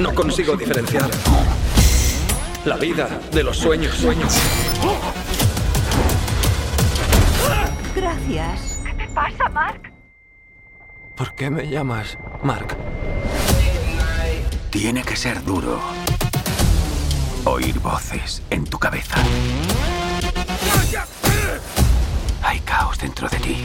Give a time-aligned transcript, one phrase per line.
[0.00, 1.10] No consigo diferenciar
[2.64, 3.94] la vida de los sueños.
[3.96, 4.34] Sueños.
[7.94, 8.82] Gracias.
[8.82, 9.92] ¿Qué te pasa, Mark?
[11.14, 12.78] ¿Por qué me llamas Mark?
[14.70, 15.78] Tiene que ser duro
[17.44, 19.16] oír voces en tu cabeza.
[22.42, 23.56] Hay caos dentro de ti.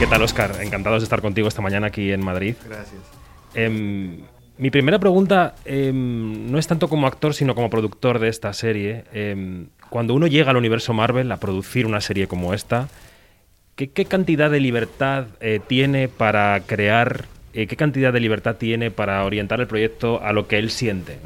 [0.00, 0.56] ¿Qué tal, Oscar?
[0.60, 2.56] Encantados de estar contigo esta mañana aquí en Madrid.
[2.64, 3.25] Gracias.
[3.56, 4.20] Em,
[4.58, 9.04] mi primera pregunta em, no es tanto como actor, sino como productor de esta serie.
[9.12, 12.88] Em, cuando uno llega al universo Marvel a producir una serie como esta,
[13.76, 19.24] ¿qué, cantidad de libertad eh, tiene para crear, eh, qué cantidad de libertad tiene para
[19.24, 21.18] orientar el proyecto a lo que él siente?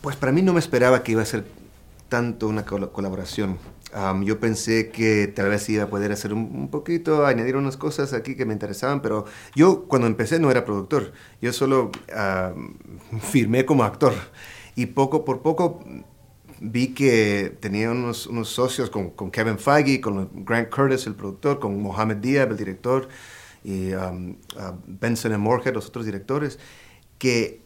[0.00, 1.44] Pues para mí no me esperaba que iba a ser
[2.08, 3.58] tanto una col- colaboración.
[3.92, 7.76] Am, yo pensé que tal vez iba a poder hacer un, un poquito, añadir unas
[7.76, 12.74] cosas aquí que me interesaban, pero yo cuando empecé no era productor, yo solo am,
[13.20, 14.14] firmé como actor.
[14.76, 15.82] Y poco por poco
[16.60, 21.58] vi que tenía unos, unos socios con, con Kevin Feige, con Grant Curtis, el productor,
[21.58, 23.08] con Mohamed Diab, el director,
[23.64, 26.58] y um, uh, Benson y los otros directores,
[27.18, 27.62] que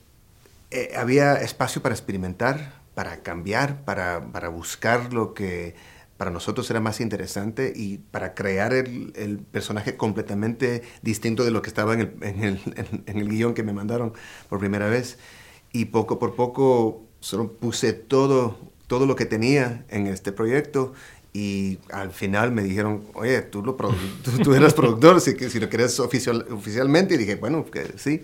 [0.70, 5.75] eh, había espacio para experimentar, para cambiar, para, para buscar lo que
[6.17, 11.61] para nosotros era más interesante y para crear el, el personaje completamente distinto de lo
[11.62, 12.61] que estaba en el, en, el,
[13.06, 14.12] en- el guion que me mandaron
[14.48, 15.19] por primera vez.
[15.73, 20.93] Y poco por poco solo puse todo, todo lo que tenía en este proyecto
[21.33, 25.59] y al final me dijeron, oye, tú, lo produ- tú, tú eres productor, si, si
[25.59, 27.15] lo quieres oficial, oficialmente.
[27.15, 28.23] Y dije, bueno, que sí.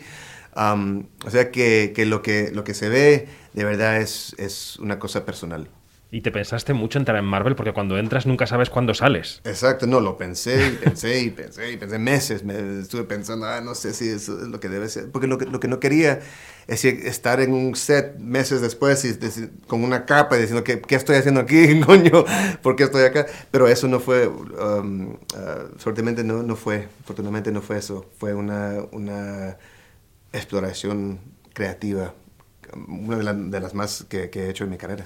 [0.55, 4.79] Am, o sea que, que lo que lo que se ve de verdad es, es
[4.79, 5.69] una cosa personal.
[6.13, 9.41] Y te pensaste mucho entrar en Marvel porque cuando entras nunca sabes cuándo sales.
[9.45, 12.43] Exacto, no, lo pensé y pensé y pensé y pensé meses.
[12.43, 15.11] Me estuve pensando, ah, no sé si eso es lo que debe ser.
[15.13, 16.21] Porque lo que, lo que no quería
[16.67, 19.19] es estar en un set meses después y
[19.69, 22.25] con una capa y diciendo, ¿qué, qué estoy haciendo aquí, coño?
[22.61, 23.27] ¿Por qué estoy acá?
[23.53, 25.17] Pero eso no fue, um,
[25.79, 28.07] suertemente no, no fue, afortunadamente no fue eso.
[28.19, 29.59] Fue una, una
[30.33, 31.21] exploración
[31.55, 32.15] creativa,
[32.89, 35.05] una de, la- de las más que, que he hecho en mi carrera.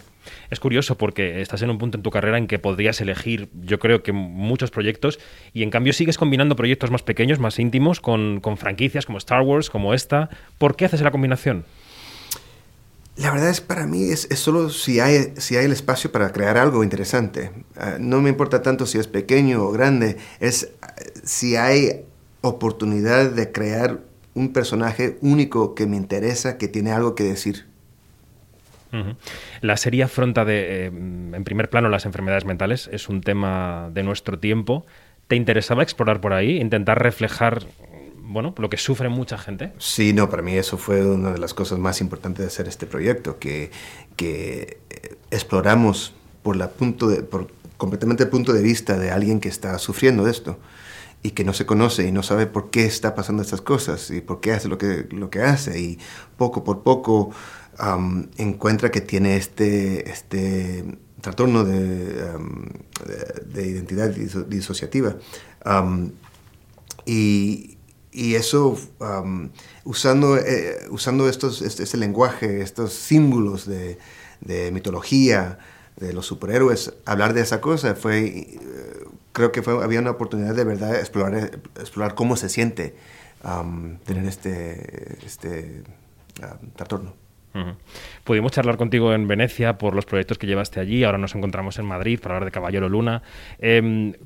[0.50, 3.78] Es curioso porque estás en un punto en tu carrera en que podrías elegir, yo
[3.78, 5.18] creo que muchos proyectos,
[5.52, 9.42] y en cambio sigues combinando proyectos más pequeños, más íntimos, con, con franquicias como Star
[9.42, 10.30] Wars, como esta.
[10.58, 11.64] ¿Por qué haces la combinación?
[13.16, 16.32] La verdad es para mí es, es solo si hay, si hay el espacio para
[16.32, 17.52] crear algo interesante.
[17.76, 22.04] Ah, no me importa tanto si es pequeño o grande, es ah, si hay
[22.40, 24.00] oportunidad de crear
[24.34, 27.66] un personaje único que me interesa, que tiene algo que decir.
[29.60, 34.04] La serie afronta de, eh, en primer plano las enfermedades mentales, es un tema de
[34.04, 34.86] nuestro tiempo.
[35.26, 37.66] ¿Te interesaba explorar por ahí, intentar reflejar
[38.18, 39.72] bueno, lo que sufre mucha gente?
[39.78, 42.86] Sí, no, para mí eso fue una de las cosas más importantes de hacer este
[42.86, 43.70] proyecto, que,
[44.16, 49.40] que eh, exploramos por la punto de, por completamente el punto de vista de alguien
[49.40, 50.58] que está sufriendo de esto
[51.24, 54.20] y que no se conoce y no sabe por qué está pasando estas cosas y
[54.20, 55.98] por qué hace lo que, lo que hace y
[56.36, 57.30] poco por poco
[57.78, 60.84] am, encuentra que tiene este, este
[61.22, 62.66] trastorno de, am,
[63.06, 65.16] de, de identidad diso- disociativa.
[65.64, 66.12] Am,
[67.06, 67.78] y,
[68.12, 69.48] y eso, um,
[69.84, 73.96] usando, eh, usando estos, este, este lenguaje, estos símbolos de,
[74.42, 75.58] de mitología,
[75.96, 78.58] de los superhéroes, hablar de esa cosa fue,
[79.34, 82.94] creo que fue, había una oportunidad de verdad explorar, explorar cómo se siente
[83.44, 85.82] um, tener este, este
[86.76, 87.12] trastorno.
[88.24, 91.84] Pudimos charlar contigo en Venecia por los proyectos que llevaste allí, ahora nos encontramos en
[91.86, 93.22] Madrid para hablar de Caballero Luna.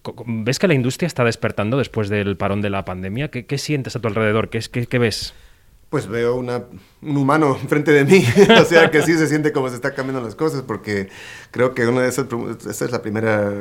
[0.01, 3.29] Co- ¿Ves que la industria está despertando después del parón de la pandemia?
[3.31, 4.49] ¿Qué, qué sientes a tu alrededor?
[4.49, 5.35] ¿Qué, qué- qué ves?
[5.91, 6.65] Pues veo una,
[7.03, 8.25] un humano enfrente de mí,
[8.61, 11.11] o sea que sí se siente como se está cambiando las cosas, porque
[11.51, 12.27] creo que una de esas,
[12.67, 13.53] esta es la primera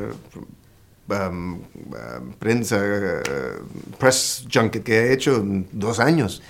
[1.10, 6.42] um, um, prensa, uh, press junket que he hecho en dos años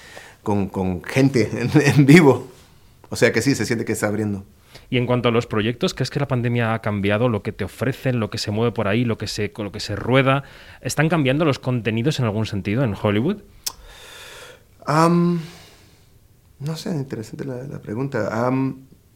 [0.44, 2.48] con, con gente en, en vivo,
[3.10, 4.44] o sea que sí se siente que está abriendo.
[4.90, 7.66] Y en cuanto a los proyectos, ¿crees que la pandemia ha cambiado lo que te
[7.66, 10.44] ofrecen, lo que se mueve por ahí, lo que se, lo que se rueda?
[10.82, 13.42] ¿Están cambiando los contenidos en algún sentido en Hollywood?
[14.86, 15.42] Am,
[16.60, 18.48] no sé, interesante la, la pregunta.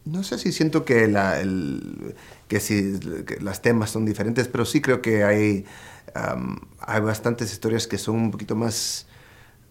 [0.04, 2.14] No sé si siento que, la, el,
[2.48, 5.64] que si que las temas son diferentes, pero sí creo que hay,
[6.80, 9.06] hay bastantes historias que son un poquito más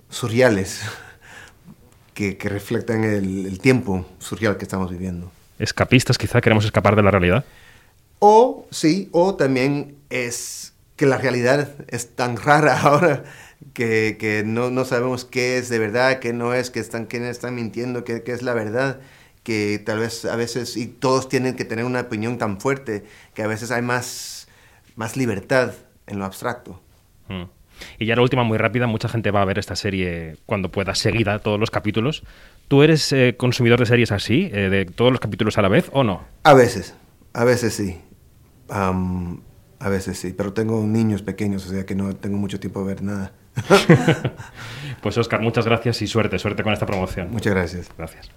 [0.10, 0.82] surreales,
[2.14, 5.32] que, que reflejan el, el tiempo surreal que estamos viviendo.
[5.60, 7.46] Escapistas, quizá queremos escapar de la realidad.
[8.20, 13.24] O sí, o también es que la realidad es tan rara ahora
[13.74, 17.32] que, que no, no, sabemos qué es de verdad, qué no es, que están, quiénes
[17.32, 19.00] están mintiendo, qué, qué, es la verdad,
[19.44, 23.44] que tal vez a veces, y todos tienen que tener una opinión tan fuerte, que
[23.44, 24.48] a veces hay más,
[24.96, 25.74] más libertad
[26.08, 26.82] en lo abstracto.
[27.28, 27.44] Mm.
[27.98, 30.94] Y ya la última, muy rápida, mucha gente va a ver esta serie cuando pueda,
[30.94, 32.24] seguida, todos los capítulos.
[32.68, 35.90] ¿Tú eres eh, consumidor de series así, eh, de todos los capítulos a la vez
[35.92, 36.24] o no?
[36.44, 36.96] A veces,
[37.34, 38.00] a veces sí.
[38.70, 39.42] Um,
[39.80, 42.86] a veces sí, pero tengo niños pequeños, o sea que no tengo mucho tiempo de
[42.86, 43.34] ver nada.
[45.02, 47.32] pues Oscar, muchas gracias y suerte, suerte con esta promoción.
[47.32, 47.90] Muchas gracias.
[47.98, 48.30] Gracias.